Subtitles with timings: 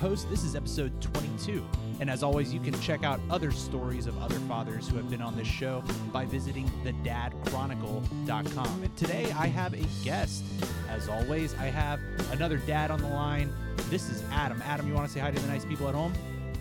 [0.00, 0.28] host.
[0.30, 1.62] This is episode 22.
[2.00, 5.20] And as always, you can check out other stories of other fathers who have been
[5.20, 8.82] on this show by visiting thedadchronicle.com.
[8.82, 10.42] And today I have a guest.
[10.88, 12.00] As always, I have
[12.32, 13.52] another dad on the line.
[13.90, 14.62] This is Adam.
[14.64, 16.14] Adam, you want to say hi to the nice people at home?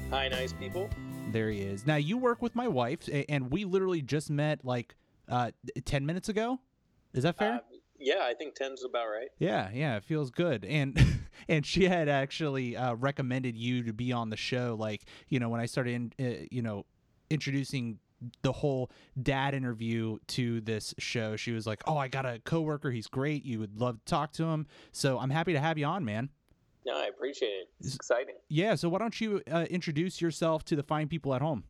[0.09, 0.89] Hi, nice people.
[1.31, 1.87] There he is.
[1.87, 4.95] Now, you work with my wife, and we literally just met like
[5.29, 5.51] uh,
[5.85, 6.59] 10 minutes ago.
[7.13, 7.53] Is that fair?
[7.53, 7.59] Uh,
[7.99, 9.29] yeah, I think 10's about right.
[9.37, 10.65] Yeah, yeah, it feels good.
[10.65, 10.99] And
[11.49, 14.75] and she had actually uh, recommended you to be on the show.
[14.79, 16.85] Like, you know, when I started, in, uh, you know,
[17.29, 17.99] introducing
[18.41, 18.91] the whole
[19.21, 22.91] dad interview to this show, she was like, "Oh, I got a coworker.
[22.91, 23.45] He's great.
[23.45, 26.29] You would love to talk to him." So I'm happy to have you on, man.
[26.85, 27.69] No, I appreciate it.
[27.81, 28.35] It's exciting.
[28.47, 28.75] Yeah.
[28.75, 31.63] So why don't you uh, introduce yourself to the fine people at home?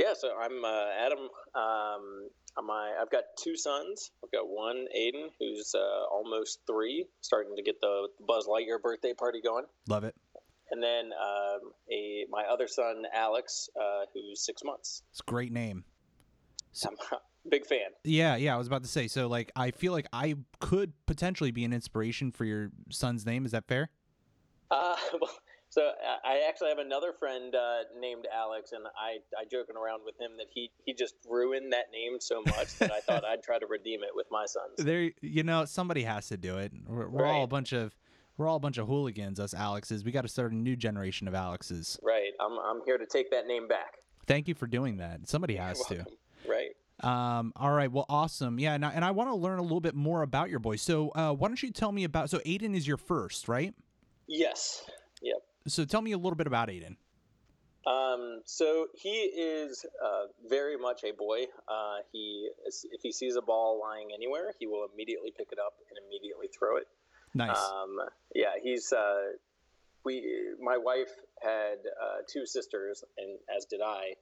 [0.00, 1.18] Yeah, so I'm uh, Adam.
[1.54, 2.30] Um,
[2.66, 4.12] my, I've got two sons.
[4.24, 9.12] I've got one, Aiden, who's uh, almost three, starting to get the Buzz Lightyear birthday
[9.12, 9.66] party going.
[9.88, 10.14] Love it.
[10.70, 15.02] And then um, a my other son, Alex, uh, who's six months.
[15.10, 15.84] It's a great name.
[17.44, 17.90] A big fan.
[18.02, 18.54] Yeah, yeah.
[18.54, 19.06] I was about to say.
[19.06, 23.44] So, like, I feel like I could potentially be an inspiration for your son's name.
[23.44, 23.90] Is that fair?
[24.70, 25.30] Uh, well,
[25.70, 30.02] so uh, I actually have another friend uh, named Alex, and I, I joking around
[30.04, 33.42] with him that he, he just ruined that name so much that I thought I'd
[33.42, 34.74] try to redeem it with my sons.
[34.90, 36.72] There, you know, somebody has to do it.
[36.86, 37.94] We're, we're all a bunch of
[38.36, 39.38] we're all a bunch of hooligans.
[39.38, 40.02] Us Alexes.
[40.02, 41.98] We got to start a new generation of Alexes.
[42.02, 42.32] Right.
[42.40, 43.98] I'm, I'm here to take that name back.
[44.26, 45.28] Thank you for doing that.
[45.28, 46.04] Somebody has to.
[46.48, 46.70] Right.
[47.02, 47.92] Um, all right.
[47.92, 48.58] Well, awesome.
[48.58, 50.82] Yeah, and I, and I want to learn a little bit more about your boys.
[50.82, 52.30] So, uh, why don't you tell me about?
[52.30, 53.74] So, Aiden is your first, right?
[54.26, 54.84] Yes.
[55.22, 55.36] Yep.
[55.70, 56.96] So, tell me a little bit about Aiden.
[57.86, 61.44] Um, so he is uh, very much a boy.
[61.66, 65.74] Uh, he if he sees a ball lying anywhere, he will immediately pick it up
[65.88, 66.86] and immediately throw it.
[67.34, 67.56] Nice.
[67.56, 67.98] Um,
[68.34, 69.32] yeah, he's uh,
[70.04, 70.54] we.
[70.60, 71.10] My wife
[71.42, 74.14] had uh, two sisters, and as did I.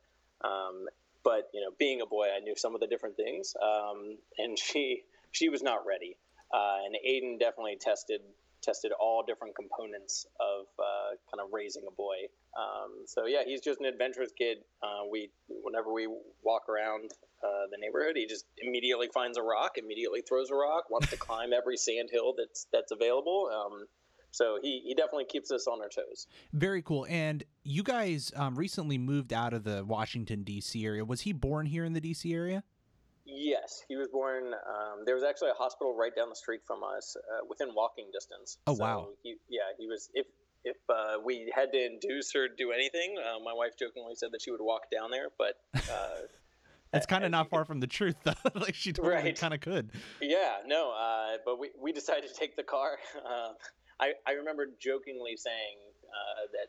[0.44, 0.86] Um,
[1.24, 4.58] but you know, being a boy, I knew some of the different things, um, and
[4.58, 5.02] she
[5.32, 6.16] she was not ready.
[6.52, 8.20] Uh, and Aiden definitely tested
[8.62, 12.16] tested all different components of uh, kind of raising a boy.
[12.56, 14.58] Um, so yeah, he's just an adventurous kid.
[14.82, 16.08] Uh, we whenever we
[16.42, 17.10] walk around
[17.42, 21.16] uh, the neighborhood, he just immediately finds a rock, immediately throws a rock, wants to
[21.28, 23.50] climb every sand hill that's that's available.
[23.52, 23.86] Um,
[24.30, 26.26] so he, he definitely keeps us on our toes.
[26.52, 27.06] Very cool.
[27.08, 30.84] And you guys um, recently moved out of the Washington D.C.
[30.84, 31.04] area.
[31.04, 32.32] Was he born here in the D.C.
[32.32, 32.62] area?
[33.30, 34.54] Yes, he was born.
[34.54, 38.06] Um, there was actually a hospital right down the street from us, uh, within walking
[38.12, 38.56] distance.
[38.66, 39.08] Oh, So wow.
[39.22, 40.08] He, yeah, he was.
[40.14, 40.26] If
[40.64, 44.30] if uh, we had to induce her to do anything, uh, my wife jokingly said
[44.32, 45.28] that she would walk down there.
[45.36, 46.24] But uh,
[46.92, 48.32] That's kind of not far from the truth, though.
[48.54, 49.38] like she totally Right.
[49.38, 49.90] kind of could.
[50.22, 50.90] yeah, no.
[50.92, 52.98] Uh, but we, we decided to take the car.
[53.28, 53.52] Uh,
[54.00, 56.68] I I remember jokingly saying uh, that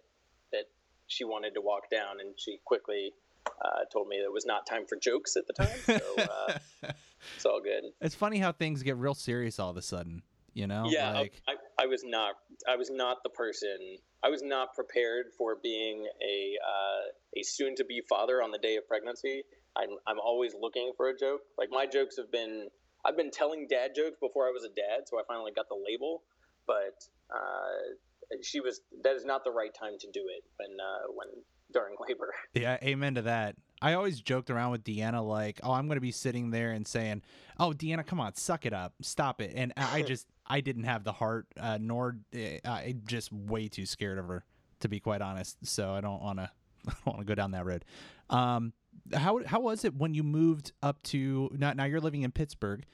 [0.52, 0.66] that
[1.08, 3.14] she wanted to walk down, and she quickly.
[3.48, 6.58] Uh, told me it was not time for jokes at the time, so uh,
[7.36, 7.84] it's all good.
[8.02, 10.22] it's funny how things get real serious all of a sudden.
[10.54, 10.88] You know?
[10.90, 12.34] yeah I- Like, I, I was not
[12.68, 13.78] i was not the person
[14.24, 18.58] i was not prepared for being a uh, a soon to be father on the
[18.58, 19.44] day of pregnancy
[19.78, 22.68] I'm, I'm always looking for a joke like my jokes have been
[23.06, 25.78] i've been telling dad jokes before i was a dad so i finally got the
[25.80, 26.24] label
[26.68, 26.98] but
[27.34, 27.96] uh,
[28.42, 31.28] she was that is not the right time to do it when uh, when
[31.74, 33.56] during labor Yeah, amen to that.
[33.82, 36.86] I always joked around with Deanna like, "Oh, I'm going to be sitting there and
[36.86, 37.22] saying,
[37.60, 41.04] "Oh, Deanna, come on, suck it up, stop it." And I just I didn't have
[41.04, 44.44] the heart, uh, nor uh, I just way too scared of her,
[44.82, 45.58] to be quite honest.
[45.64, 46.52] So I don't want to
[46.88, 47.86] I don't want to go down that road.
[48.30, 48.74] Um,
[49.14, 51.74] how how was it when you moved up to now?
[51.74, 52.86] Now you're living in Pittsburgh.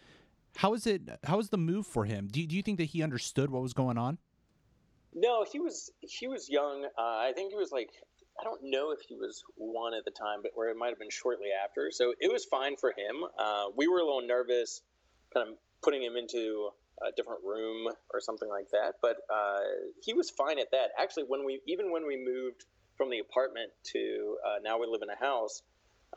[0.58, 1.02] How was it?
[1.24, 2.28] How was the move for him?
[2.32, 4.20] Do you, do you think that he understood what was going on?
[5.14, 6.86] No, he was he was young.
[6.86, 7.90] Uh, I think he was like
[8.40, 11.00] I don't know if he was one at the time, but or it might have
[11.00, 11.90] been shortly after.
[11.92, 13.24] So it was fine for him.
[13.40, 14.82] Uh, we were a little nervous,
[15.34, 16.70] kind of putting him into
[17.02, 18.96] a different room or something like that.
[19.02, 19.62] But uh,
[20.02, 20.92] he was fine at that.
[21.00, 22.66] Actually, when we even when we moved
[22.98, 25.62] from the apartment to uh, now we live in a house,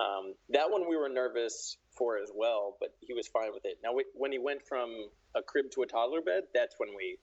[0.00, 2.76] um, that one we were nervous for as well.
[2.80, 3.78] But he was fine with it.
[3.82, 4.90] Now we, when he went from
[5.36, 7.18] a crib to a toddler bed, that's when we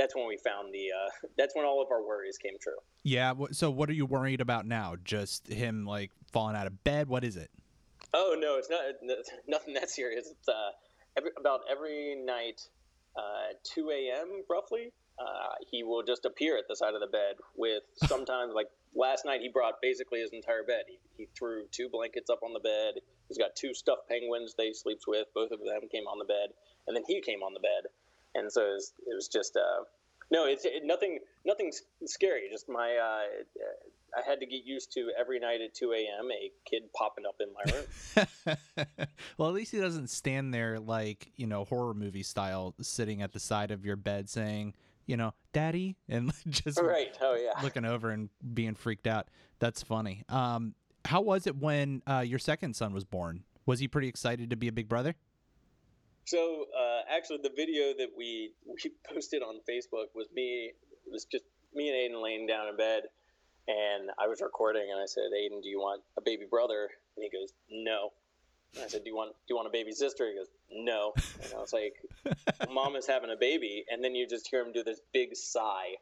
[0.00, 2.78] that's when we found the uh, that's when all of our worries came true.
[3.02, 3.34] Yeah.
[3.52, 4.96] So what are you worried about now?
[5.04, 7.08] Just him like falling out of bed?
[7.08, 7.50] What is it?
[8.14, 10.28] Oh no, it's not n- nothing that serious.
[10.30, 10.70] It's uh,
[11.16, 12.62] every, about every night,
[13.16, 14.42] uh, 2 a.m.
[14.48, 14.92] roughly.
[15.18, 19.26] Uh, he will just appear at the side of the bed with sometimes like last
[19.26, 20.84] night he brought basically his entire bed.
[20.88, 23.02] He, he threw two blankets up on the bed.
[23.28, 25.26] He's got two stuffed penguins that he sleeps with.
[25.34, 26.50] Both of them came on the bed,
[26.88, 27.92] and then he came on the bed,
[28.34, 29.84] and so it was, it was just uh,
[30.30, 31.18] No, it's it, nothing.
[31.44, 31.72] Nothing
[32.04, 32.42] scary.
[32.50, 32.96] Just my.
[32.96, 33.42] Uh,
[34.16, 36.30] I had to get used to every night at 2 a.m.
[36.32, 38.86] a kid popping up in my room.
[39.38, 43.32] well, at least he doesn't stand there like you know horror movie style, sitting at
[43.32, 44.74] the side of your bed saying,
[45.06, 47.16] you know, "Daddy," and just right.
[47.20, 49.28] Oh yeah, looking over and being freaked out.
[49.58, 50.24] That's funny.
[50.28, 50.74] Um,
[51.04, 53.44] how was it when uh, your second son was born?
[53.66, 55.14] Was he pretty excited to be a big brother?
[56.30, 60.70] So uh, actually, the video that we we posted on Facebook was me.
[60.70, 61.44] It was just
[61.74, 63.02] me and Aiden laying down in bed,
[63.66, 67.24] and I was recording, and I said, "Aiden, do you want a baby brother?" And
[67.24, 68.12] he goes, "No."
[68.76, 71.14] And I said, "Do you want do you want a baby sister?" He goes, "No."
[71.42, 71.94] And I was like,
[72.70, 75.98] "Mom is having a baby," and then you just hear him do this big sigh.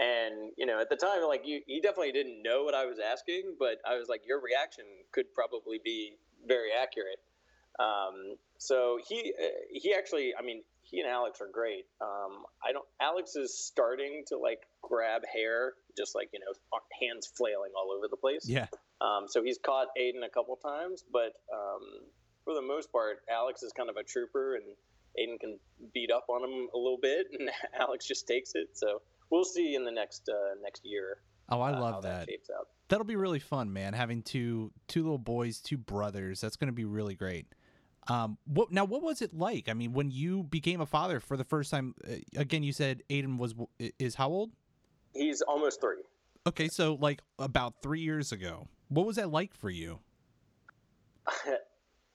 [0.00, 2.98] And you know, at the time, like you, he definitely didn't know what I was
[2.98, 6.16] asking, but I was like, "Your reaction could probably be
[6.48, 7.22] very accurate."
[7.78, 11.84] Um, so he uh, he actually, I mean, he and Alex are great.
[12.00, 12.86] Um, I don't.
[13.00, 18.08] Alex is starting to like grab hair, just like you know, hands flailing all over
[18.10, 18.48] the place.
[18.48, 18.66] Yeah.
[19.00, 21.82] Um, so he's caught Aiden a couple times, but um,
[22.44, 24.64] for the most part, Alex is kind of a trooper, and
[25.18, 25.58] Aiden can
[25.94, 28.68] beat up on him a little bit, and Alex just takes it.
[28.74, 31.18] So we'll see in the next uh, next year.
[31.50, 32.26] Oh, I uh, love that.
[32.26, 33.92] that That'll be really fun, man.
[33.92, 36.40] Having two two little boys, two brothers.
[36.40, 37.46] That's going to be really great.
[38.08, 38.84] Um, what now?
[38.84, 39.68] What was it like?
[39.68, 41.94] I mean, when you became a father for the first time?
[42.06, 43.54] Uh, again, you said Aiden was
[43.98, 44.50] is how old?
[45.14, 46.02] He's almost three.
[46.46, 49.98] Okay, so like about three years ago, what was that like for you?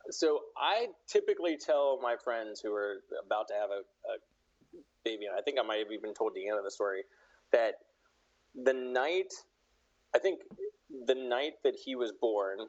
[0.10, 4.18] so I typically tell my friends who are about to have a, a
[5.06, 7.04] baby, and I think I might have even told Deanna the story
[7.52, 7.76] that
[8.56, 9.32] the night,
[10.16, 10.42] I think
[11.06, 12.60] the night that he was born,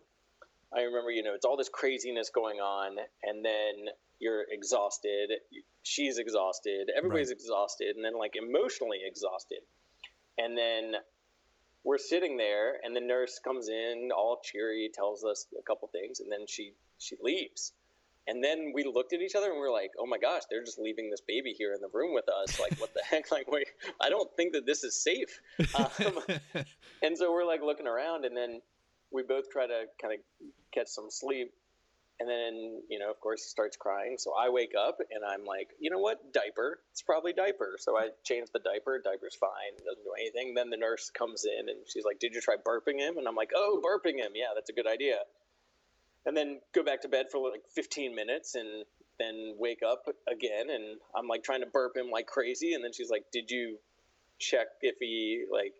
[0.77, 5.31] I remember, you know, it's all this craziness going on, and then you're exhausted.
[5.83, 6.91] She's exhausted.
[6.97, 7.37] Everybody's right.
[7.37, 9.61] exhausted, and then like emotionally exhausted.
[10.39, 10.95] And then
[11.85, 16.21] we're sitting there, and the nurse comes in, all cheery, tells us a couple things,
[16.21, 17.73] and then she she leaves.
[18.27, 20.65] And then we looked at each other and we are like, "Oh my gosh, they're
[20.65, 22.59] just leaving this baby here in the room with us.
[22.59, 23.31] Like, what the heck?
[23.31, 23.69] Like, wait,
[24.01, 25.41] I don't think that this is safe."
[25.75, 26.19] Um,
[27.03, 28.61] and so we're like looking around, and then
[29.15, 30.21] we both try to kind of
[30.75, 31.53] catch some sleep.
[32.21, 34.17] And then, you know, of course, he starts crying.
[34.19, 36.33] So I wake up and I'm like, you know what?
[36.33, 36.79] Diaper.
[36.93, 37.77] It's probably diaper.
[37.79, 39.01] So I change the diaper.
[39.03, 39.75] Diaper's fine.
[39.79, 40.55] Doesn't do anything.
[40.55, 43.19] Then the nurse comes in and she's like, did you try burping him?
[43.19, 44.33] And I'm like, oh, burping him.
[44.35, 45.17] Yeah, that's a good idea.
[46.27, 48.85] And then go back to bed for like 15 minutes and
[49.19, 50.71] then wake up again.
[50.71, 52.75] And I'm like trying to burp him like crazy.
[52.75, 53.79] And then she's like, did you
[54.39, 55.73] check if he like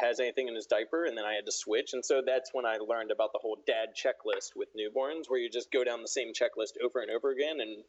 [0.00, 2.66] has anything in his diaper and then I had to switch and so that's when
[2.66, 6.08] I learned about the whole dad checklist with newborns where you just go down the
[6.08, 7.84] same checklist over and over again and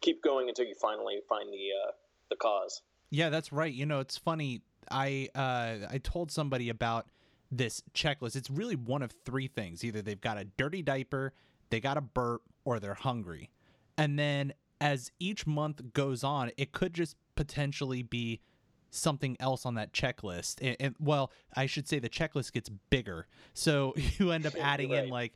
[0.00, 1.92] keep going until you finally find the uh,
[2.30, 2.82] the cause.
[3.10, 3.72] Yeah, that's right.
[3.72, 4.62] You know, it's funny.
[4.90, 7.06] I uh, I told somebody about
[7.50, 8.36] this checklist.
[8.36, 9.84] It's really one of three things.
[9.84, 11.32] Either they've got a dirty diaper,
[11.70, 13.50] they got a burp, or they're hungry.
[13.96, 18.40] And then as each month goes on, it could just potentially be
[18.90, 20.56] something else on that checklist.
[20.60, 23.26] And, and, well, I should say the checklist gets bigger.
[23.54, 25.04] So you end up adding right.
[25.04, 25.34] in like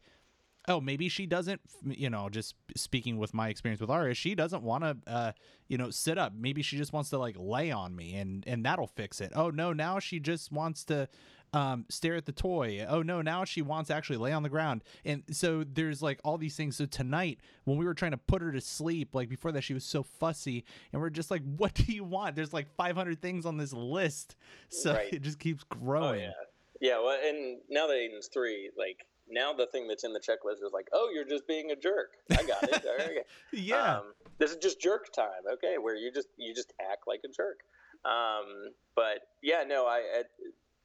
[0.69, 4.62] oh maybe she doesn't you know just speaking with my experience with Aria she doesn't
[4.62, 5.33] want to uh
[5.69, 8.65] you know sit up maybe she just wants to like lay on me and and
[8.65, 11.09] that'll fix it oh no now she just wants to
[11.52, 12.85] um, stare at the toy.
[12.88, 14.82] Oh no, now she wants to actually lay on the ground.
[15.04, 16.76] And so there's like all these things.
[16.76, 19.75] So tonight, when we were trying to put her to sleep, like before that, she
[19.75, 23.44] was so fussy, and we're just like, "What do you want?" There's like 500 things
[23.44, 24.37] on this list,
[24.68, 25.12] so right.
[25.12, 26.23] it just keeps growing.
[26.23, 26.32] Oh,
[26.80, 26.99] yeah, yeah.
[26.99, 30.73] Well, and now that Aiden's three, like now the thing that's in the checklist is
[30.73, 32.85] like, "Oh, you're just being a jerk." I got it.
[32.99, 33.18] Right.
[33.52, 33.99] yeah.
[33.99, 35.76] Um, this is just jerk time, okay?
[35.78, 37.61] Where you just you just act like a jerk.
[38.04, 40.23] Um, but yeah, no, I, I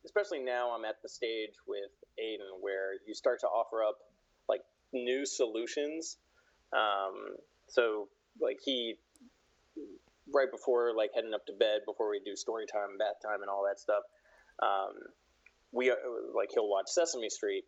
[0.05, 3.97] especially now I'm at the stage with Aiden where you start to offer up
[4.47, 4.61] like
[4.93, 6.17] new solutions.
[6.73, 7.37] Um,
[7.67, 8.09] so
[8.41, 8.95] like he
[10.33, 13.49] right before like heading up to bed before we do story time, bath time, and
[13.49, 14.03] all that stuff.
[14.61, 14.95] Um,
[15.71, 15.91] we
[16.35, 17.63] like he'll watch Sesame Street,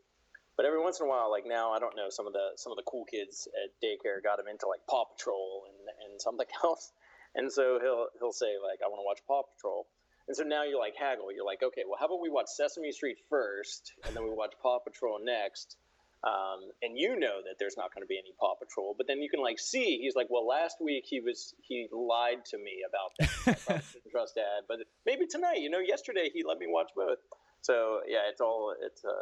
[0.58, 2.72] but every once in a while, like now, I don't know some of the some
[2.72, 6.48] of the cool kids at daycare got him into like Paw Patrol and and something
[6.64, 6.92] else,
[7.36, 9.88] and so he'll he'll say like I want to watch Paw Patrol,
[10.30, 11.34] and so now you're like haggle.
[11.34, 14.54] You're like, okay, well, how about we watch Sesame Street first, and then we watch
[14.62, 15.76] Paw Patrol next.
[16.22, 19.22] Um, and you know that there's not going to be any Paw Patrol, but then
[19.22, 22.84] you can like see he's like, well, last week he was he lied to me
[22.86, 23.84] about that.
[23.94, 27.18] Didn't trust Dad, but maybe tonight, you know, yesterday he let me watch both.
[27.62, 29.18] So yeah, it's all it's a,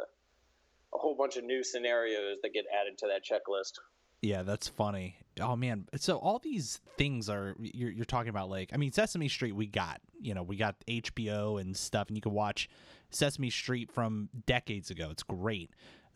[0.94, 3.78] a whole bunch of new scenarios that get added to that checklist.
[4.20, 5.16] Yeah, that's funny.
[5.40, 9.28] Oh man, so all these things are you're you're talking about like I mean Sesame
[9.28, 12.68] Street we got, you know, we got HBO and stuff and you can watch
[13.10, 15.10] Sesame Street from decades ago.
[15.10, 15.70] It's great.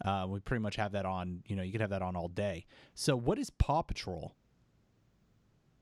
[0.04, 2.26] Uh, we pretty much have that on, you know, you can have that on all
[2.26, 2.66] day.
[2.94, 4.34] So what is Paw Patrol?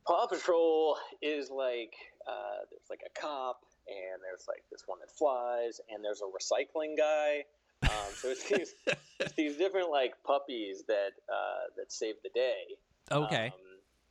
[0.06, 1.94] Paw Patrol is like
[2.26, 6.24] uh, there's like a cop and there's like this one that flies and there's a
[6.24, 7.44] recycling guy
[7.90, 8.74] um, so it's these,
[9.18, 12.76] it's these different like puppies that uh, that save the day.
[13.10, 13.46] Okay.
[13.46, 13.52] Um,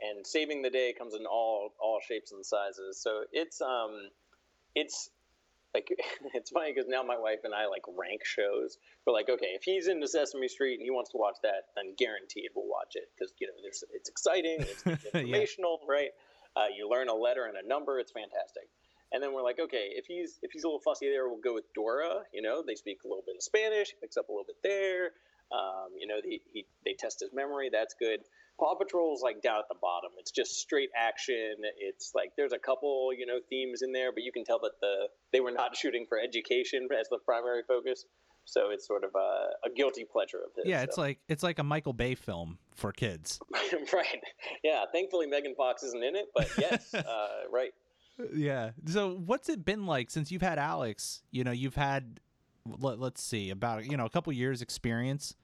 [0.01, 3.01] and saving the day comes in all all shapes and sizes.
[3.01, 4.09] So it's um,
[4.75, 5.09] it's
[5.74, 5.88] like
[6.33, 8.77] it's funny because now my wife and I like rank shows.
[9.05, 11.95] We're like, okay, if he's into Sesame Street and he wants to watch that, then
[11.98, 15.93] guaranteed we'll watch it because you know there's it's exciting, it's informational, yeah.
[15.93, 16.09] right?
[16.55, 18.00] Uh, you learn a letter and a number.
[18.00, 18.67] It's fantastic.
[19.12, 21.56] And then we're like, okay, if he's if he's a little fussy there, we'll go
[21.56, 22.24] with Dora.
[22.34, 24.58] You know, they speak a little bit of Spanish, he picks up a little bit
[24.63, 25.12] there.
[25.51, 27.70] Um, you know, he, he, they test his memory.
[27.74, 28.20] That's good.
[28.60, 30.12] Paw Patrol is like down at the bottom.
[30.20, 31.56] It's just straight action.
[31.80, 34.74] It's like there's a couple you know themes in there, but you can tell that
[34.82, 38.06] the they were not shooting for education as the primary focus.
[38.46, 40.66] So it's sort of a, a guilty pleasure of his.
[40.66, 41.01] Yeah, it's so.
[41.01, 43.39] like it's like a Michael Bay film for kids.
[43.94, 44.22] right.
[44.63, 44.86] Yeah.
[44.92, 47.72] Thankfully, Megan Fox isn't in it, but yes, uh, right
[48.33, 48.71] yeah.
[48.85, 51.23] So what's it been like since you've had Alex?
[51.31, 52.19] You know, you've had
[52.65, 55.35] let, us see about you know a couple years experience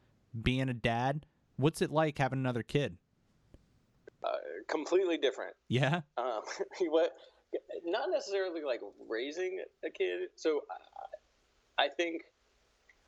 [0.42, 1.26] being a dad.
[1.58, 2.98] What's it like having another kid?
[4.24, 4.30] Uh,
[4.68, 5.56] completely different.
[5.68, 6.02] Yeah.
[6.18, 6.42] Um,
[6.90, 7.14] what?
[7.86, 10.30] Not necessarily like raising a kid.
[10.36, 10.62] So
[11.78, 12.24] I, I think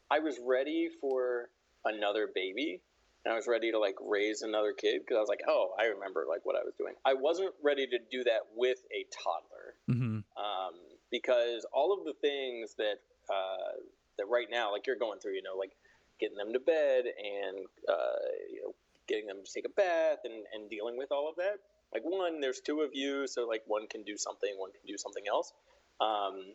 [0.09, 1.49] I was ready for
[1.83, 2.81] another baby
[3.27, 5.87] and I was ready to like raise another kid because I was like, oh, I
[5.87, 6.93] remember like what I was doing.
[7.03, 10.23] I wasn't ready to do that with a toddler mm-hmm.
[10.39, 10.73] um,
[11.11, 13.83] because all of the things that uh,
[14.17, 15.73] that right now, like you're going through, you know, like
[16.21, 18.73] getting them to bed and uh, you know
[19.09, 21.59] getting them to take a bath and, and dealing with all of that.
[21.93, 24.97] Like one, there's two of you, so like one can do something, one can do
[24.97, 25.51] something else.
[25.99, 26.53] Um,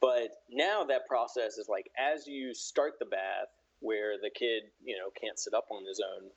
[0.00, 3.50] but now that process is like as you start the bath
[3.80, 6.30] where the kid, you know, can't sit up on his own.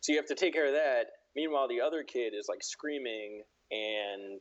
[0.00, 1.06] So you have to take care of that.
[1.34, 4.40] Meanwhile, the other kid is like screaming, and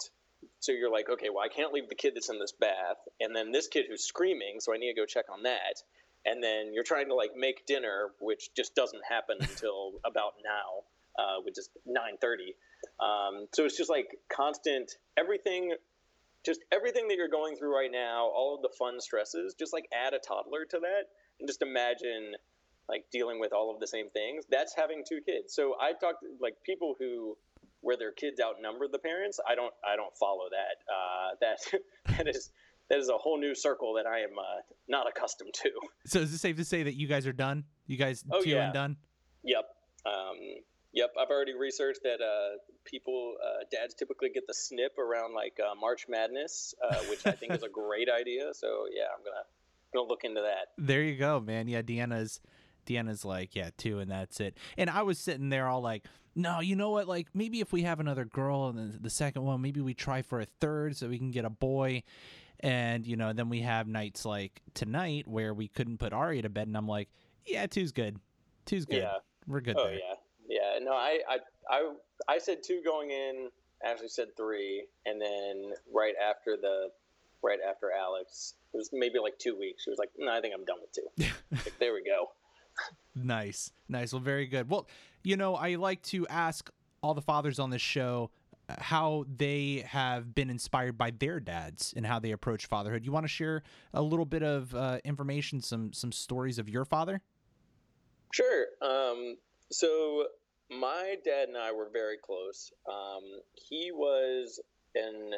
[0.59, 3.35] so you're like, okay, well, I can't leave the kid that's in this bath, and
[3.35, 5.81] then this kid who's screaming, so I need to go check on that.
[6.25, 11.23] And then you're trying to like make dinner, which just doesn't happen until about now,
[11.23, 12.55] uh, which is 9:30.
[12.99, 15.73] Um, so it's just like constant everything
[16.45, 19.87] just everything that you're going through right now, all of the fun stresses, just like
[19.91, 22.33] add a toddler to that, and just imagine
[22.87, 24.45] like dealing with all of the same things.
[24.49, 25.53] That's having two kids.
[25.53, 27.37] So I've talked like people who
[27.81, 29.39] where their kids outnumber the parents.
[29.47, 30.75] I don't I don't follow that.
[30.91, 32.51] Uh, that that is
[32.89, 35.71] that is a whole new circle that I am uh, not accustomed to.
[36.05, 37.63] So is it safe to say that you guys are done?
[37.87, 38.65] You guys oh, two yeah.
[38.65, 38.97] and done?
[39.43, 39.65] Yep.
[40.05, 40.37] Um,
[40.93, 41.13] yep.
[41.19, 45.73] I've already researched that uh, people uh, dads typically get the snip around like uh,
[45.75, 48.53] March Madness, uh, which I think is a great idea.
[48.53, 49.45] So yeah, I'm gonna
[49.93, 50.67] gonna look into that.
[50.77, 51.67] There you go, man.
[51.67, 52.41] Yeah, Deanna's
[52.85, 54.57] Deanna's like, yeah, two, and that's it.
[54.77, 57.07] And I was sitting there all like, no, you know what?
[57.07, 60.21] Like maybe if we have another girl and the, the second one, maybe we try
[60.21, 62.03] for a third so we can get a boy.
[62.59, 66.49] And you know, then we have nights like tonight where we couldn't put Ari to
[66.49, 67.09] bed, and I'm like,
[67.45, 68.17] yeah, two's good.
[68.65, 68.97] Two's good.
[68.97, 69.75] Yeah, we're good.
[69.77, 69.95] Oh there.
[69.95, 70.15] yeah,
[70.47, 70.79] yeah.
[70.81, 71.37] No, I, I,
[71.69, 71.91] I,
[72.29, 73.49] I said two going in.
[73.83, 76.89] Ashley said three, and then right after the
[77.45, 78.55] right after Alex.
[78.73, 79.83] It was maybe like two weeks.
[79.83, 81.25] She was like, "No, I think I'm done with two.
[81.51, 82.29] like, there we go.
[83.17, 84.11] Nice, nice.
[84.11, 84.69] Well, very good.
[84.69, 84.89] Well,
[85.23, 86.69] you know, I like to ask
[87.01, 88.29] all the fathers on this show
[88.67, 93.05] uh, how they have been inspired by their dads and how they approach fatherhood.
[93.05, 96.83] You want to share a little bit of uh, information, some some stories of your
[96.83, 97.21] father?
[98.33, 98.65] Sure.
[98.81, 99.37] Um,
[99.71, 100.25] so
[100.69, 102.73] my dad and I were very close.
[102.91, 103.23] Um,
[103.53, 104.59] he was
[104.95, 105.31] an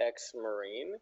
[0.00, 0.96] ex-marine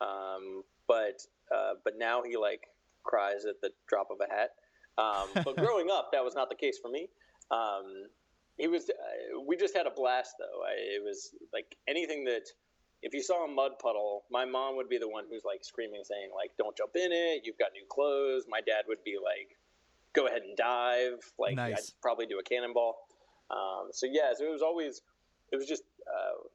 [0.00, 1.20] um, but
[1.54, 2.62] uh, but now he like
[3.04, 4.50] cries at the drop of a hat.
[4.98, 7.08] Um, but growing up, that was not the case for me.
[7.50, 8.06] Um,
[8.58, 8.88] he was.
[8.88, 10.62] Uh, we just had a blast though.
[10.64, 12.44] I, it was like anything that.
[13.04, 16.02] If you saw a mud puddle, my mom would be the one who's like screaming,
[16.04, 17.42] saying like, "Don't jump in it!
[17.44, 19.58] You've got new clothes." My dad would be like,
[20.14, 21.90] "Go ahead and dive!" Like nice.
[21.90, 22.94] I'd probably do a cannonball.
[23.50, 25.02] Um, so yeah, so it was always,
[25.52, 26.46] it was just, uh,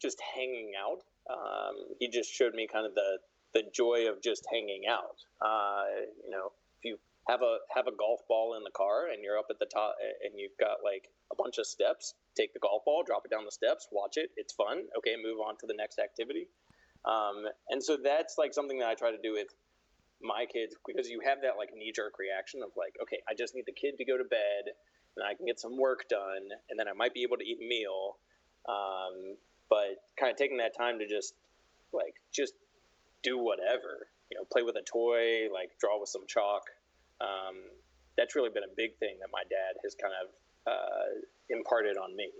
[0.00, 3.18] just hanging out um, he just showed me kind of the
[3.54, 5.16] the joy of just hanging out.
[5.40, 9.22] Uh, you know, if you have a have a golf ball in the car and
[9.22, 12.60] you're up at the top and you've got like a bunch of steps, take the
[12.60, 14.30] golf ball, drop it down the steps, watch it.
[14.36, 14.84] It's fun.
[14.98, 16.48] Okay, move on to the next activity.
[17.04, 19.48] Um, and so that's like something that I try to do with
[20.20, 23.54] my kids because you have that like knee jerk reaction of like, okay, I just
[23.54, 24.72] need the kid to go to bed
[25.16, 27.58] and I can get some work done, and then I might be able to eat
[27.62, 28.18] a meal.
[28.66, 29.36] Um,
[29.74, 31.34] but kind of taking that time to just
[31.92, 32.54] like just
[33.24, 36.62] do whatever, you know, play with a toy, like draw with some chalk.
[37.20, 37.56] Um,
[38.16, 42.14] that's really been a big thing that my dad has kind of uh, imparted on
[42.14, 42.30] me.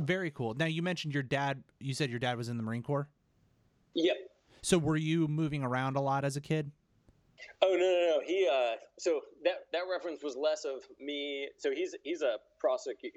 [0.00, 0.54] Very cool.
[0.54, 1.62] Now you mentioned your dad.
[1.80, 3.08] You said your dad was in the Marine Corps.
[3.94, 4.16] Yep.
[4.60, 6.70] So were you moving around a lot as a kid?
[7.62, 8.20] Oh no no no.
[8.24, 8.76] He uh.
[8.98, 11.48] So that that reference was less of me.
[11.58, 13.12] So he's he's a prosecute.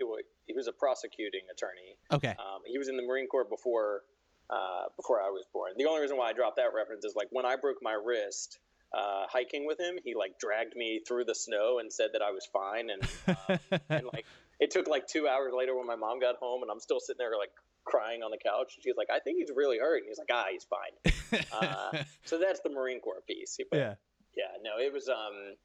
[0.46, 1.98] He was a prosecuting attorney.
[2.12, 2.36] Okay.
[2.40, 4.02] Um, he was in the Marine Corps before
[4.50, 5.74] uh, before I was born.
[5.78, 8.60] The only reason why I dropped that reference is like when I broke my wrist
[8.94, 12.32] uh, hiking with him, he like dragged me through the snow and said that I
[12.32, 14.26] was fine, and uh, and like
[14.60, 17.18] it took like two hours later when my mom got home, and I'm still sitting
[17.18, 17.52] there like
[17.86, 18.78] crying on the couch.
[18.82, 22.38] She's like, "I think he's really hurt," and he's like, "Ah, he's fine." uh, so
[22.38, 23.58] that's the Marine Corps piece.
[23.70, 23.94] But, yeah,
[24.36, 24.58] yeah.
[24.64, 25.56] No, it was um,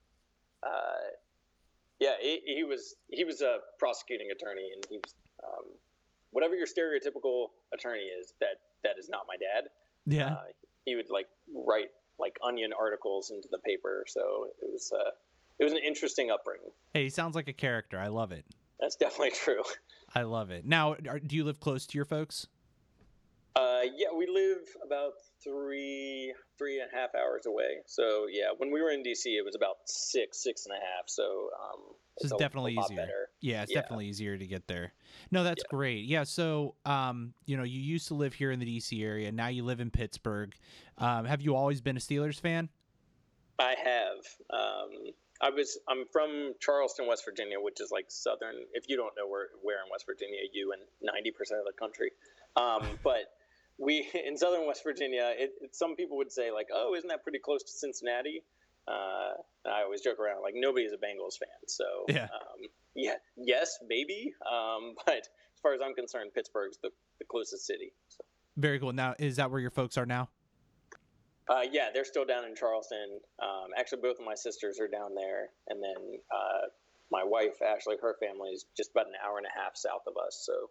[0.62, 1.11] uh,
[1.99, 5.64] yeah, he, he was he was a prosecuting attorney, and he was um,
[6.30, 8.35] whatever your stereotypical attorney is.
[8.40, 9.70] That that is not my dad.
[10.06, 10.44] Yeah, uh,
[10.85, 14.04] he would like write like onion articles into the paper.
[14.08, 15.11] So it was uh,
[15.58, 16.70] it was an interesting upbringing.
[16.92, 17.99] Hey, he sounds like a character.
[17.99, 18.44] I love it.
[18.80, 19.62] That's definitely true.
[20.14, 20.64] I love it.
[20.64, 22.46] Now, are, do you live close to your folks?
[23.76, 27.78] Uh, yeah, we live about three three and a half hours away.
[27.87, 31.09] So yeah, when we were in DC, it was about six six and a half.
[31.09, 31.80] So um,
[32.16, 32.97] it's, it's definitely easier.
[32.97, 33.28] Better.
[33.40, 33.80] Yeah, it's yeah.
[33.83, 34.92] definitely easier to get there.
[35.30, 35.76] No, that's yeah.
[35.76, 36.04] great.
[36.04, 39.30] Yeah, so um, you know, you used to live here in the DC area.
[39.33, 40.54] Now you live in Pittsburgh.
[40.99, 42.68] Um, have you always been a Steelers fan?
[43.59, 44.18] I have.
[44.50, 45.78] Um, I was.
[45.88, 48.56] I'm from Charleston, West Virginia, which is like southern.
[48.73, 51.78] If you don't know where where in West Virginia, you and ninety percent of the
[51.78, 52.12] country.
[52.56, 53.33] Um, but
[53.78, 57.23] we in southern West Virginia, it, it, some people would say like, "Oh, isn't that
[57.23, 58.42] pretty close to Cincinnati?"
[58.88, 59.34] Uh,
[59.69, 64.32] I always joke around like nobody's a Bengals fan, so yeah, um, yeah, yes, maybe,
[64.50, 67.93] um, but as far as I'm concerned, Pittsburgh's the, the closest city.
[68.08, 68.25] So.
[68.56, 68.93] Very cool.
[68.93, 70.28] Now, is that where your folks are now?
[71.49, 73.21] Uh, yeah, they're still down in Charleston.
[73.41, 76.67] Um, actually, both of my sisters are down there, and then uh,
[77.10, 80.15] my wife, Ashley, her family is just about an hour and a half south of
[80.17, 80.43] us.
[80.45, 80.71] So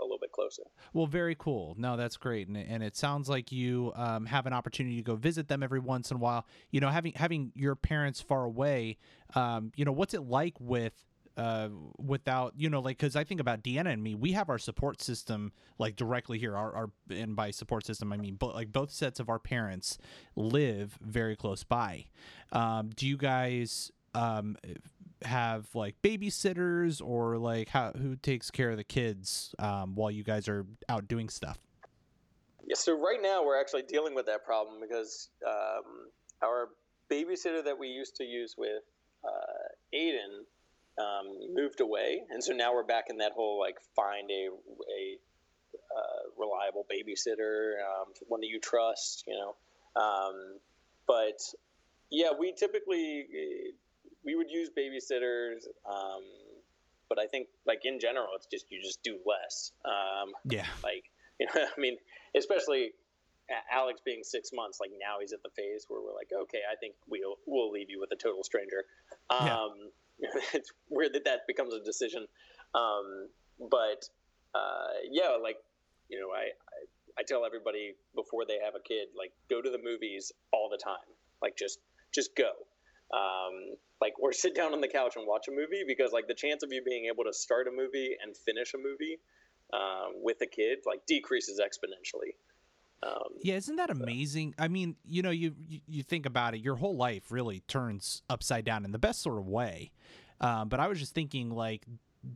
[0.00, 0.62] a little bit closer.
[0.92, 1.74] Well, very cool.
[1.78, 5.16] No, that's great, and, and it sounds like you um, have an opportunity to go
[5.16, 6.46] visit them every once in a while.
[6.70, 8.98] You know, having having your parents far away,
[9.34, 10.94] um, you know, what's it like with
[11.36, 11.68] uh,
[11.98, 15.00] without you know like because i think about deanna and me we have our support
[15.00, 18.90] system like directly here our, our and by support system i mean but like both
[18.90, 19.96] sets of our parents
[20.36, 22.04] live very close by
[22.52, 24.56] um, do you guys um,
[25.26, 30.22] have like babysitters or like how who takes care of the kids um, while you
[30.22, 31.58] guys are out doing stuff?
[32.66, 36.08] Yeah, so right now we're actually dealing with that problem because um,
[36.42, 36.68] our
[37.10, 38.82] babysitter that we used to use with
[39.24, 40.44] uh, Aiden
[40.98, 45.18] um, moved away, and so now we're back in that whole like find a a
[45.94, 49.54] uh, reliable babysitter, um, one that you trust, you know.
[50.00, 50.58] Um,
[51.06, 51.40] but
[52.10, 53.26] yeah, we typically
[54.24, 56.22] we would use babysitters, um,
[57.08, 59.72] but I think like in general, it's just you just do less.
[59.84, 60.66] Um, yeah.
[60.82, 61.04] Like
[61.40, 61.96] you know, I mean,
[62.36, 62.92] especially
[63.70, 66.76] Alex being six months, like now he's at the phase where we're like, okay, I
[66.76, 68.84] think we'll we'll leave you with a total stranger.
[69.30, 70.28] Um, yeah.
[70.54, 72.26] it's weird that that becomes a decision,
[72.74, 73.28] um,
[73.70, 74.08] but
[74.54, 75.56] uh, yeah, like
[76.08, 79.70] you know, I, I I tell everybody before they have a kid, like go to
[79.70, 81.10] the movies all the time,
[81.42, 81.78] like just
[82.14, 82.52] just go
[83.12, 86.34] um, like or sit down on the couch and watch a movie because like the
[86.34, 89.18] chance of you being able to start a movie and finish a movie
[89.72, 92.34] um, with a kid like decreases exponentially.
[93.04, 94.54] Um, yeah, isn't that amazing?
[94.58, 98.22] I mean, you know, you, you, you think about it, your whole life really turns
[98.30, 99.90] upside down in the best sort of way.
[100.40, 101.84] Um, but I was just thinking, like,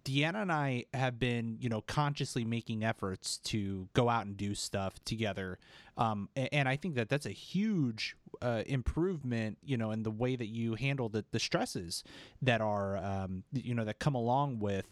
[0.04, 4.54] Deanna and I have been, you know, consciously making efforts to go out and do
[4.54, 5.58] stuff together,
[5.96, 10.34] um, and, I think that that's a huge uh, improvement, you know, in the way
[10.36, 12.02] that you handle the, the stresses
[12.42, 14.86] that are, um, you know, that come along with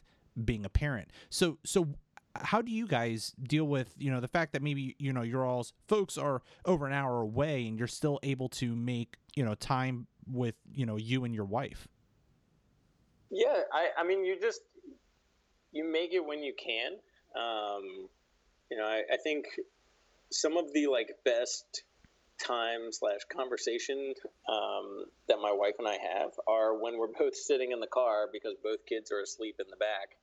[0.45, 1.11] being a parent.
[1.29, 1.89] So, so
[2.37, 5.45] how do you guys deal with you know the fact that maybe you know your
[5.45, 9.55] all's folks are over an hour away and you're still able to make you know
[9.55, 11.87] time with you know you and your wife
[13.31, 14.63] yeah i i mean you just
[15.75, 16.93] you make it when you can.
[17.37, 18.09] Um,
[18.71, 19.47] you know, I, I, think
[20.31, 21.83] some of the like best
[22.39, 24.15] time slash conversation
[24.49, 28.29] um, that my wife and I have are when we're both sitting in the car
[28.33, 30.17] because both kids are asleep in the back,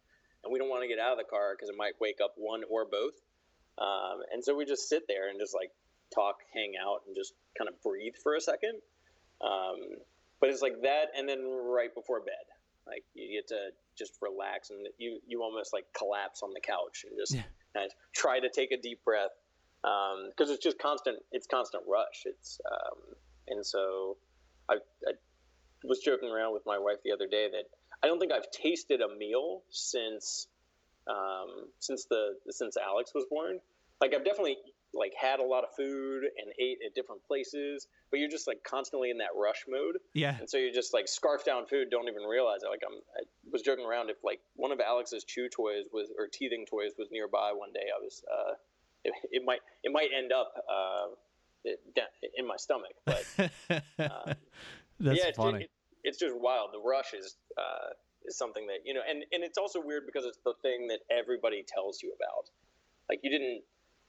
[0.44, 2.34] and we don't want to get out of the car because it might wake up
[2.38, 3.14] one or both.
[3.78, 5.72] Um, and so we just sit there and just like
[6.16, 8.80] talk, hang out, and just kind of breathe for a second.
[9.42, 10.00] Um,
[10.40, 12.46] but it's like that, and then right before bed,
[12.88, 17.06] like you get to just relax and you you almost like collapse on the couch
[17.08, 17.84] and just Yeah.
[17.84, 19.32] of try to take a deep breath
[19.82, 23.16] because it's just constant it's constant rush it's um,
[23.48, 24.18] and so
[24.70, 24.76] I,
[25.08, 25.14] I
[25.84, 27.66] was joking around with my wife the other day that
[28.04, 30.48] I don't think I've tasted a meal since
[31.08, 33.60] um, since the since Alex was born.
[34.00, 34.58] Like I've definitely
[34.94, 38.64] like had a lot of food and ate at different places, but you're just like
[38.64, 40.38] constantly in that rush mode, Yeah.
[40.38, 42.68] and so you just like scarf down food, don't even realize it.
[42.70, 46.28] Like I'm, I was joking around if like one of Alex's chew toys was or
[46.28, 48.54] teething toys was nearby one day, I was uh,
[49.04, 51.08] it, it might it might end up uh,
[52.36, 53.26] in my stomach, but
[54.00, 54.36] um,
[55.00, 55.64] That's yeah, it's, funny.
[55.64, 55.72] It,
[56.04, 56.70] it's just wild.
[56.74, 57.94] The rush is uh,
[58.26, 61.00] is something that you know, and and it's also weird because it's the thing that
[61.10, 62.50] everybody tells you about.
[63.10, 63.64] Like you didn't.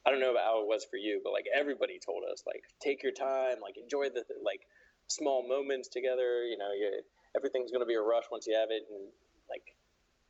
[0.07, 2.65] I don't know about how it was for you, but like everybody told us, like
[2.81, 4.67] take your time, like enjoy the like
[5.07, 6.45] small moments together.
[6.45, 7.03] You know, you,
[7.37, 9.09] everything's gonna be a rush once you have it, and
[9.49, 9.75] like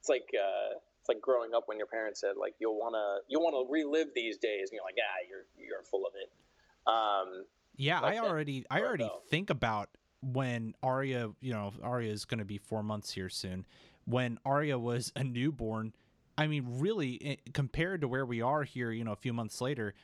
[0.01, 3.43] it's like uh, it's like growing up when your parents said like you'll wanna you'll
[3.43, 6.31] wanna relive these days, and you're like ah you're you're full of it.
[6.87, 7.45] Um,
[7.77, 9.23] Yeah, like I already I already though.
[9.31, 9.89] think about
[10.21, 13.65] when Arya, you know, Arya is going to be 4 months here soon.
[14.05, 15.95] When Arya was a newborn,
[16.39, 19.61] I mean really i compared to where we are here, you know, a few months
[19.61, 19.95] later,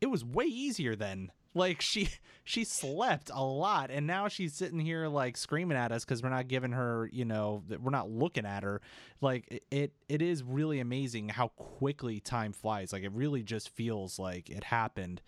[0.00, 1.30] it was way easier then.
[1.54, 2.08] Like she
[2.44, 6.28] she slept a lot and now she's sitting here like screaming at us cuz we're
[6.30, 8.80] not giving her, you know, that we're not looking at her.
[9.20, 12.92] Like it- it it is really amazing how quickly time flies.
[12.92, 15.22] Like it really just feels like it happened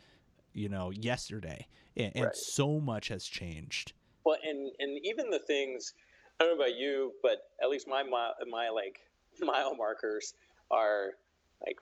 [0.52, 1.66] you know yesterday
[1.98, 3.92] and, and so much has changed
[4.24, 5.92] Well, and and even the things
[6.40, 9.00] I don't know about you, but at least my my, my like
[9.42, 10.34] mile markers
[10.70, 11.10] are
[11.64, 11.76] like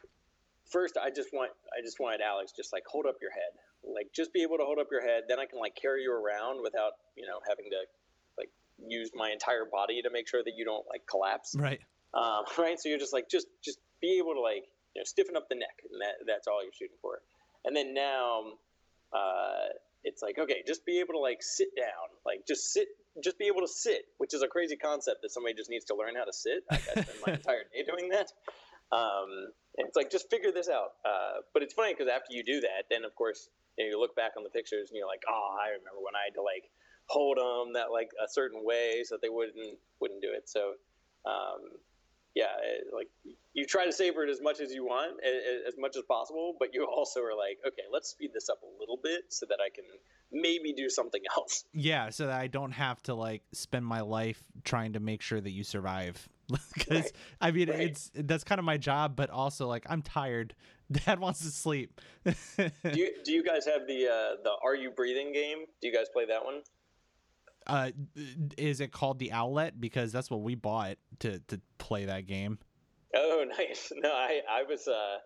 [0.70, 3.52] first I just want I just wanted Alex just like hold up your head,
[3.84, 5.24] like just be able to hold up your head.
[5.28, 7.80] Then I can like carry you around without you know having to
[8.38, 8.50] like
[8.86, 11.54] use my entire body to make sure that you don't like collapse.
[11.58, 11.80] right
[12.14, 12.78] Um, right.
[12.78, 14.64] So you're just like just just be able to like
[14.94, 17.20] you know stiffen up the neck, and that that's all you're shooting for.
[17.64, 18.42] And then now,
[19.12, 19.72] uh,
[20.04, 22.88] it's like okay, just be able to like sit down, like just sit,
[23.22, 25.96] just be able to sit, which is a crazy concept that somebody just needs to
[25.96, 26.62] learn how to sit.
[26.70, 28.30] I, I spend my entire day doing that.
[28.92, 30.94] Um, and it's like just figure this out.
[31.04, 34.00] Uh, but it's funny because after you do that, then of course you, know, you
[34.00, 36.42] look back on the pictures and you're like, oh, I remember when I had to
[36.42, 36.70] like
[37.06, 40.48] hold them that like a certain way so that they wouldn't wouldn't do it.
[40.48, 40.74] So
[41.26, 41.80] um,
[42.34, 43.08] yeah, it, like
[43.52, 45.20] you try to savor it as much as you want,
[45.68, 48.80] as much as possible, but you also are like, okay, let's speed this up a
[48.80, 49.84] little bit so that I can
[50.32, 51.64] maybe do something else.
[51.72, 55.40] yeah so that i don't have to like spend my life trying to make sure
[55.40, 56.28] that you survive
[56.74, 57.12] because Right.
[57.40, 57.80] i mean Right.
[57.82, 60.54] it's that's kind of my job but also like i'm tired
[60.92, 62.34] dad wants to sleep do
[62.98, 65.58] you do you guys have the uh, the Are You Breathing game?
[65.80, 66.62] Do you guys play that one?
[67.66, 67.90] Uh
[68.58, 72.58] is it called the Owlet because that's what we bought to to play that game
[73.14, 73.92] Oh, nice.
[73.94, 75.18] No, I I was uh,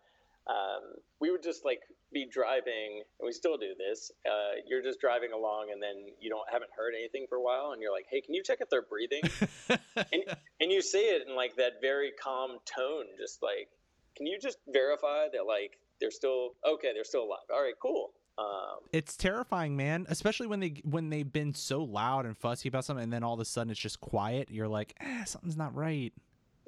[0.50, 0.82] um,
[1.20, 1.80] we would just like
[2.12, 4.10] be driving, and we still do this.
[4.26, 7.72] Uh, you're just driving along, and then you don't haven't heard anything for a while,
[7.72, 9.22] and you're like, hey, can you check if they're breathing?
[10.60, 13.68] and you say it in like that very calm tone, just like,
[14.16, 17.48] can you just verify that like they're still okay, they're still alive.
[17.52, 18.10] All right, cool.
[18.38, 22.84] Um, it's terrifying man especially when they when they've been so loud and fussy about
[22.84, 25.74] something and then all of a sudden it's just quiet you're like eh, something's not
[25.74, 26.12] right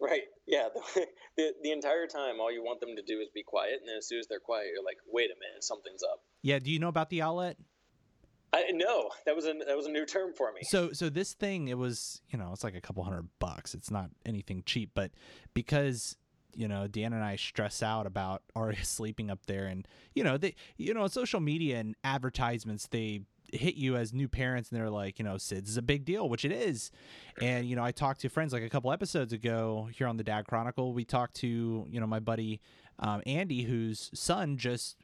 [0.00, 0.22] right?
[0.46, 0.68] Yeah.
[0.74, 1.06] The,
[1.36, 3.96] the the entire time, all you want them to do is be quiet, and then
[3.98, 6.22] as soon as they're quiet, you're like, wait a minute, something's up.
[6.42, 7.56] yeah do you know about the Owlet
[8.52, 10.62] I no, that was a that was a new term for me.
[10.64, 13.74] So so this thing it was you know it's like a couple hundred bucks.
[13.74, 15.12] It's not anything cheap, but
[15.54, 16.16] because
[16.54, 20.36] you know Dan and I stress out about Arya sleeping up there, and you know
[20.36, 24.90] they you know social media and advertisements they hit you as new parents and they're
[24.90, 26.90] like you know SIDS is a big deal, which it is.
[27.40, 30.24] And you know I talked to friends like a couple episodes ago here on the
[30.24, 30.92] Dad Chronicle.
[30.92, 32.60] We talked to you know my buddy
[32.98, 34.96] um, Andy whose son just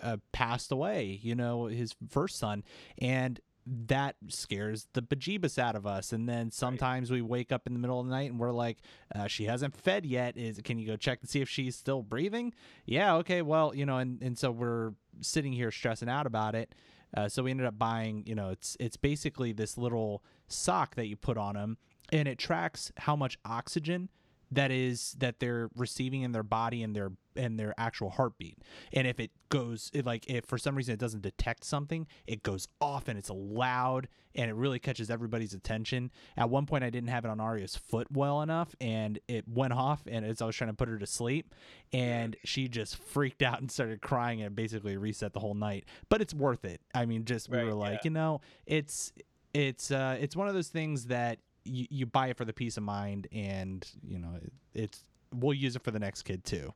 [0.00, 1.18] uh, passed away.
[1.22, 2.64] You know his first son
[2.98, 6.12] and that scares the bejeebus out of us.
[6.12, 8.78] And then sometimes we wake up in the middle of the night and we're like,
[9.14, 10.36] uh, she hasn't fed yet.
[10.36, 12.54] Is can you go check and see if she's still breathing?
[12.86, 16.74] Yeah, okay, well, you know, and, and so we're sitting here stressing out about it.
[17.16, 21.06] Uh, so we ended up buying, you know, it's it's basically this little sock that
[21.06, 21.76] you put on them,
[22.12, 24.08] and it tracks how much oxygen
[24.50, 28.58] that is that they're receiving in their body and their and their actual heartbeat.
[28.92, 32.42] And if it goes it like if for some reason it doesn't detect something, it
[32.42, 36.10] goes off and it's loud and it really catches everybody's attention.
[36.36, 39.72] At one point I didn't have it on Arya's foot well enough and it went
[39.72, 41.54] off and as I was trying to put her to sleep
[41.92, 45.84] and she just freaked out and started crying and basically reset the whole night.
[46.08, 46.80] But it's worth it.
[46.94, 48.00] I mean just we Right, were like, yeah.
[48.04, 49.12] you know, it's
[49.52, 52.76] it's uh it's one of those things that you, you buy it for the peace
[52.78, 56.72] of mind, and you know it, it's we'll use it for the next kid too.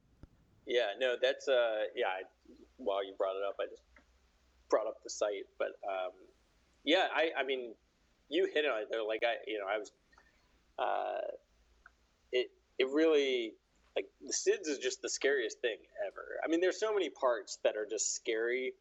[0.67, 2.07] Yeah, no, that's uh, yeah.
[2.09, 2.23] I,
[2.77, 3.83] while you brought it up, I just
[4.71, 6.13] brought up the site, but um,
[6.85, 7.75] yeah, I, I mean,
[8.29, 8.89] you hit on it.
[8.91, 9.93] Though, like I, you know, I was,
[10.79, 11.27] uh,
[12.33, 12.49] it,
[12.79, 13.55] it really
[13.97, 16.41] like the SIDS is just the scariest thing ever.
[16.45, 18.73] I mean, there's so many parts that are just scary,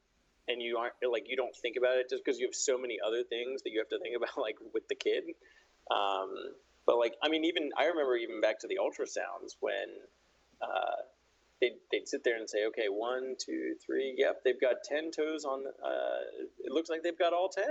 [0.47, 2.97] and you aren't like you don't think about it just because you have so many
[3.05, 5.23] other things that you have to think about, like with the kid.
[5.91, 6.33] Um,
[6.85, 9.87] but like, I mean, even I remember even back to the ultrasounds when
[10.61, 11.03] uh,
[11.63, 15.45] they'd, they'd sit there and say, okay, one, two, three, yep, they've got 10 toes
[15.45, 17.63] on, uh, it looks like they've got all 10.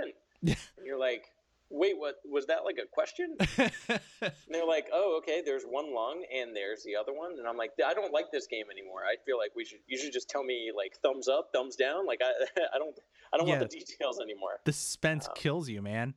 [0.45, 1.25] and you're like,
[1.69, 3.35] wait, what, was that like a question?
[3.57, 7.33] and they're like, oh, okay, there's one lung and there's the other one.
[7.37, 9.01] And I'm like, I don't like this game anymore.
[9.01, 12.05] I feel like we should, you should just tell me like thumbs up, thumbs down.
[12.05, 12.97] Like I, I don't,
[13.33, 13.57] I don't yeah.
[13.57, 14.59] want the details anymore.
[14.65, 16.13] The suspense um, kills you, man.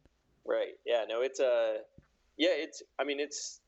[0.47, 0.75] Right.
[0.85, 1.79] Yeah, no, it's, uh,
[2.37, 3.61] yeah, it's, I mean, it's,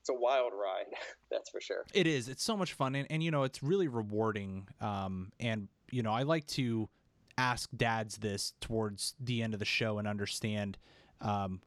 [0.00, 0.86] it's a wild ride
[1.30, 1.84] that's for sure.
[1.94, 2.28] It is.
[2.28, 6.12] It's so much fun and, and you know it's really rewarding um and you know
[6.12, 6.88] i like to
[7.36, 10.78] ask dads this towards the end of the show and understand
[11.20, 11.60] um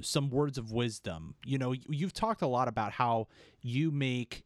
[0.00, 1.34] some words of wisdom.
[1.44, 3.28] You know you've talked a lot about how
[3.62, 4.44] you make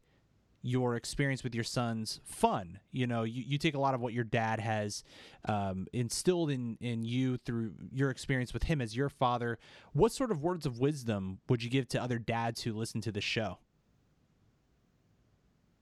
[0.61, 2.79] your experience with your sons fun.
[2.91, 5.03] You know, you, you take a lot of what your dad has
[5.45, 9.57] um, instilled in, in you through your experience with him as your father.
[9.93, 13.11] What sort of words of wisdom would you give to other dads who listen to
[13.11, 13.57] the show?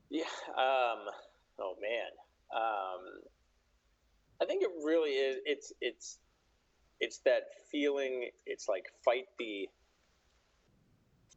[0.08, 0.22] Yeah.
[0.56, 1.06] Um,
[1.58, 2.10] oh man.
[2.52, 3.22] Um,
[4.42, 5.36] I think it really is.
[5.44, 6.18] It's it's
[6.98, 8.30] it's that feeling.
[8.46, 9.68] It's like fight the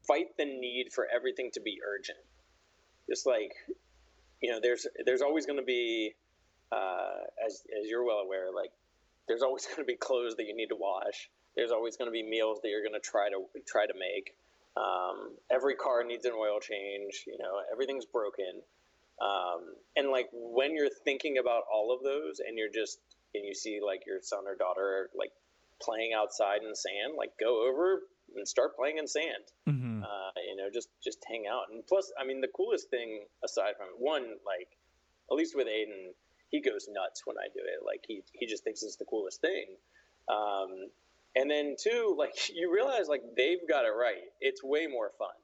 [0.08, 2.18] fight the need for everything to be urgent
[3.10, 3.54] just like
[4.42, 6.14] you know there's there's always going to be
[6.72, 8.72] uh, as as you're well aware like
[9.28, 11.30] there's always going to be clothes that you need to wash.
[11.56, 14.36] There's always going to be meals that you're going to try to try to make.
[14.76, 18.62] Um, every car needs an oil change you know everything's broken.
[19.22, 23.00] Um, and like when you're thinking about all of those and you're just
[23.36, 25.32] and you see like your son or daughter like
[25.82, 28.02] playing outside in the sand like go over
[28.36, 29.46] and start playing in sand.
[29.68, 30.04] Mm-hmm.
[30.04, 31.72] Uh, you know, just just hang out.
[31.72, 34.70] And plus, I mean, the coolest thing aside from one, like
[35.32, 36.14] at least with Aiden,
[36.50, 37.86] he goes nuts when I do it.
[37.86, 39.66] Like he he just thinks it's the coolest thing.
[40.30, 40.90] Um,
[41.36, 44.30] and then two, like you realize like they've got it right.
[44.42, 45.36] It's way more fun.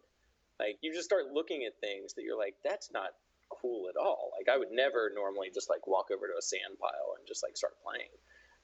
[0.60, 3.16] Like you just start looking at things that you're like, that's not
[3.50, 4.32] cool at all.
[4.38, 7.44] Like I would never normally just like walk over to a sand pile and just
[7.44, 8.12] like start playing.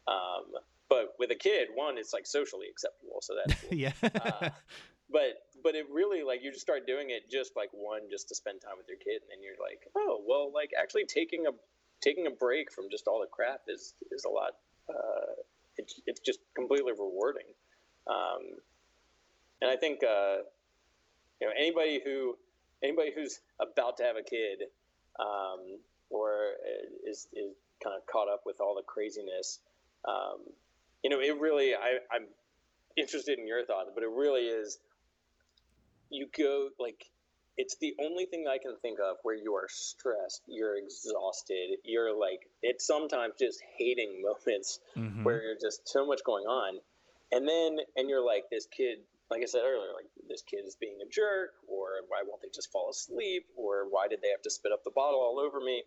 [0.07, 0.45] Um,
[0.89, 3.69] but with a kid, one, it's like socially acceptable, so that's cool.
[3.77, 3.93] yeah.
[4.03, 4.49] uh,
[5.11, 8.35] but but it really like you just start doing it just like one just to
[8.35, 11.51] spend time with your kid, and then you're like, oh well, like actually taking a
[12.01, 14.51] taking a break from just all the crap is is a lot.
[14.89, 15.41] Uh,
[15.77, 17.47] it, it's just completely rewarding,
[18.07, 18.59] um,
[19.61, 20.37] and I think uh,
[21.41, 22.37] you know anybody who
[22.83, 24.63] anybody who's about to have a kid
[25.19, 26.53] um, or
[27.07, 29.59] is is kind of caught up with all the craziness.
[30.07, 30.39] Um,
[31.03, 32.27] you know, it really, I, I'm
[32.97, 34.79] interested in your thoughts, but it really is,
[36.09, 37.05] you go like,
[37.57, 42.17] it's the only thing I can think of where you are stressed, you're exhausted, you're
[42.17, 45.23] like, it's sometimes just hating moments mm-hmm.
[45.23, 46.79] where you're just so much going on.
[47.31, 48.99] And then, and you're like, this kid,
[49.31, 52.49] like I said earlier, like this kid is being a jerk, or why won't they
[52.53, 55.59] just fall asleep, or why did they have to spit up the bottle all over
[55.59, 55.83] me?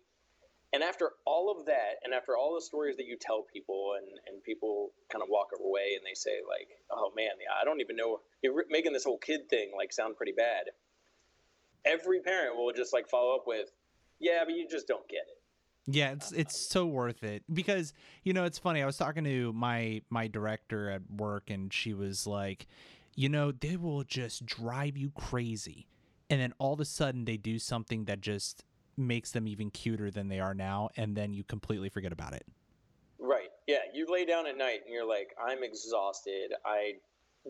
[0.73, 4.07] And after all of that and after all the stories that you tell people and,
[4.27, 7.29] and people kind of walk away and they say like oh man
[7.59, 10.65] i don't even know you're making this whole kid thing like sound pretty bad
[11.85, 13.71] every parent will just like follow up with
[14.19, 15.39] yeah but you just don't get it
[15.91, 18.83] yeah, it's it's so worth it because you know it's funny.
[18.83, 22.67] I was talking to my my director at work, and she was like,
[23.15, 25.87] you know, they will just drive you crazy,
[26.29, 28.63] and then all of a sudden they do something that just
[28.99, 32.45] makes them even cuter than they are now, and then you completely forget about it.
[33.19, 33.49] Right.
[33.67, 33.79] Yeah.
[33.93, 36.53] You lay down at night and you're like, I'm exhausted.
[36.65, 36.93] I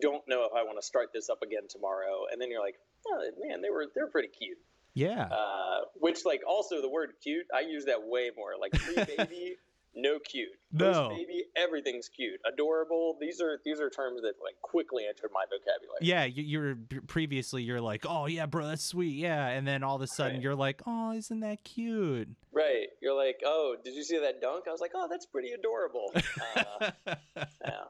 [0.00, 2.24] don't know if I want to start this up again tomorrow.
[2.30, 4.58] And then you're like, oh, man, they were they're pretty cute.
[4.94, 5.28] Yeah.
[5.30, 8.52] Uh, which like also the word cute, I use that way more.
[8.60, 9.56] Like pre baby
[9.94, 10.48] no cute.
[10.72, 13.16] No, baby, everything's cute, adorable.
[13.20, 15.98] These are these are terms that like quickly entered my vocabulary.
[16.00, 19.82] Yeah, you, you were previously you're like, oh yeah, bro, that's sweet, yeah, and then
[19.82, 20.42] all of a sudden right.
[20.42, 22.28] you're like, oh, isn't that cute?
[22.52, 22.88] Right.
[23.00, 24.64] You're like, oh, did you see that dunk?
[24.68, 26.12] I was like, oh, that's pretty adorable.
[26.56, 26.90] Uh,
[27.64, 27.84] yeah.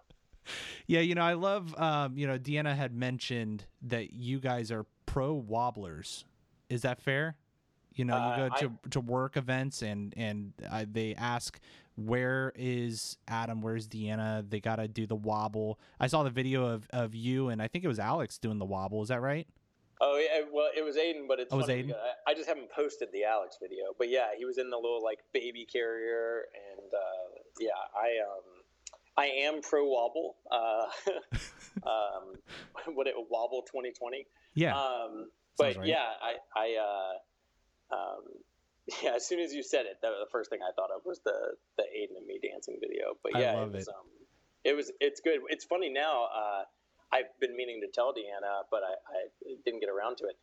[0.87, 4.87] Yeah, you know, I love, um, you know, Deanna had mentioned that you guys are
[5.07, 6.25] pro wobblers.
[6.69, 7.37] Is that fair?
[7.95, 11.61] You know, you go uh, to, I, to work events and and uh, they ask
[12.07, 13.61] where is Adam?
[13.61, 14.49] Where's Deanna?
[14.49, 15.79] They got to do the wobble.
[15.99, 18.65] I saw the video of, of you and I think it was Alex doing the
[18.65, 19.03] wobble.
[19.03, 19.47] Is that right?
[20.03, 21.95] Oh yeah, well it was Aiden, but it's Oh, it was Aiden?
[22.27, 23.93] I, just haven't posted the Alex video.
[23.99, 28.61] But yeah, he was in the little like baby carrier, and uh, yeah, I um
[29.19, 30.37] I am pro wobble.
[30.51, 30.87] Uh,
[31.87, 32.35] um,
[32.95, 34.27] what it wobble 2020.
[34.55, 34.75] Yeah.
[34.75, 35.87] Um, but right.
[35.87, 36.77] yeah, I I
[37.93, 38.23] uh, um,
[39.03, 39.15] yeah.
[39.17, 41.55] As soon as you said it, the, the first thing I thought of was the
[41.77, 43.15] the Aiden and me dancing video.
[43.23, 43.89] But I yeah, it was it.
[43.89, 44.07] um,
[44.65, 45.41] it was it's good.
[45.49, 46.29] It's funny now.
[46.35, 46.63] Uh,
[47.13, 50.37] I've been meaning to tell Deanna, but I, I didn't get around to it.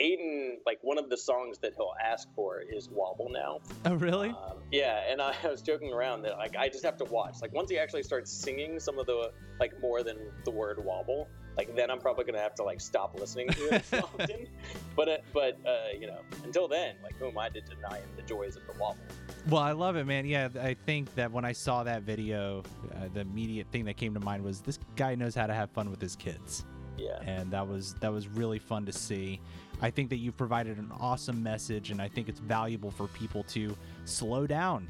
[0.00, 3.60] Aiden, like one of the songs that he'll ask for is "Wobble" now.
[3.86, 4.28] oh, really?
[4.28, 7.36] Um, yeah, and I, was joking around that like I just have to watch.
[7.40, 11.28] Like once he actually starts singing some of the like more than the word "wobble,"
[11.56, 14.46] like then I'm probably gonna have to like stop listening to it often.
[14.94, 18.08] But uh, but uh, you know, until then, like who am I to deny him
[18.16, 18.98] the joys of the wobble?
[19.48, 20.26] Well, I love it, man.
[20.26, 22.62] Yeah, I think that when I saw that video,
[22.94, 25.70] uh, the immediate thing that came to mind was this guy knows how to have
[25.70, 26.64] fun with his kids.
[26.98, 27.20] Yeah.
[27.26, 29.40] and that was that was really fun to see.
[29.82, 33.42] I think that you've provided an awesome message, and I think it's valuable for people
[33.44, 34.88] to slow down.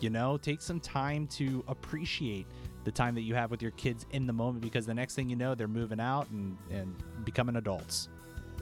[0.00, 2.46] You know, take some time to appreciate
[2.88, 5.28] the time that you have with your kids in the moment, because the next thing
[5.28, 8.08] you know, they're moving out and and becoming adults.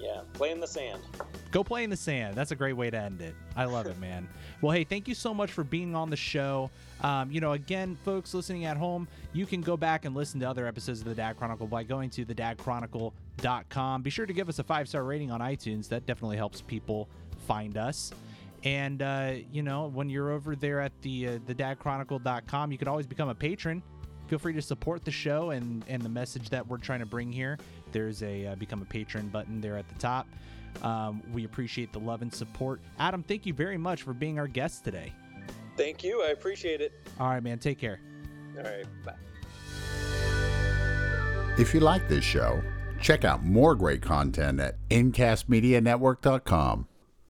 [0.01, 1.01] Yeah, play in the sand.
[1.53, 2.35] Go play in the sand.
[2.35, 3.35] That's a great way to end it.
[3.55, 4.29] I love it, man.
[4.63, 6.71] Well, hey, thank you so much for being on the show.
[7.03, 10.49] Um, you know, again, folks listening at home, you can go back and listen to
[10.49, 14.03] other episodes of The Dad Chronicle by going to thedadchronicle.com.
[14.03, 15.89] Be sure to give us a five star rating on iTunes.
[15.89, 17.07] That definitely helps people
[17.47, 18.13] find us.
[18.65, 23.07] And, uh, you know, when you're over there at the uh, thedadchronicle.com, you can always
[23.07, 23.83] become a patron.
[24.29, 27.31] Feel free to support the show and, and the message that we're trying to bring
[27.31, 27.59] here.
[27.93, 30.27] There's a uh, become a patron button there at the top.
[30.83, 32.81] Um, we appreciate the love and support.
[32.99, 35.13] Adam, thank you very much for being our guest today.
[35.77, 36.23] Thank you.
[36.23, 36.93] I appreciate it.
[37.21, 37.59] All right, man.
[37.59, 38.01] Take care.
[38.57, 38.87] All right.
[39.05, 39.15] Bye.
[41.59, 42.63] If you like this show,
[43.01, 46.89] check out more great content at incastmedianetwork.com.